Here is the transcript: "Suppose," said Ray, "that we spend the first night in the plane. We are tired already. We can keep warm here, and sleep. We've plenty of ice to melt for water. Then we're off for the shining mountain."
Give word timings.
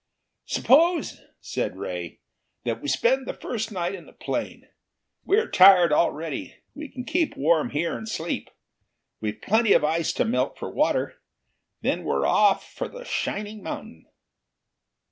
"Suppose," 0.47 1.21
said 1.41 1.77
Ray, 1.77 2.21
"that 2.63 2.81
we 2.81 2.87
spend 2.87 3.27
the 3.27 3.35
first 3.35 3.71
night 3.71 3.93
in 3.93 4.07
the 4.07 4.13
plane. 4.13 4.67
We 5.25 5.37
are 5.37 5.47
tired 5.47 5.93
already. 5.93 6.55
We 6.73 6.87
can 6.89 7.03
keep 7.03 7.37
warm 7.37 7.69
here, 7.69 7.95
and 7.95 8.09
sleep. 8.09 8.49
We've 9.19 9.39
plenty 9.39 9.73
of 9.73 9.83
ice 9.83 10.11
to 10.13 10.25
melt 10.25 10.57
for 10.57 10.71
water. 10.71 11.21
Then 11.83 12.03
we're 12.03 12.25
off 12.25 12.67
for 12.73 12.87
the 12.87 13.05
shining 13.05 13.61
mountain." 13.61 14.07